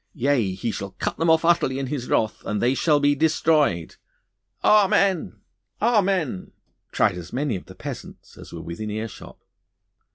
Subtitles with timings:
[0.15, 3.97] Yea, He shall cut them off utterly in His wrath, and they shall be destroyed.'
[4.63, 5.41] 'Amen!
[5.79, 6.53] Amen!'
[6.91, 9.37] cried as many of the peasants as were within earshot.